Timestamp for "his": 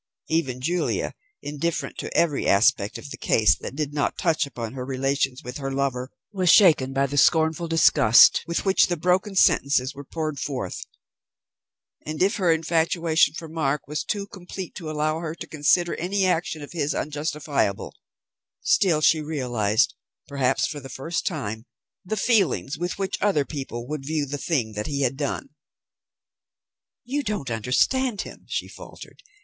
16.71-16.95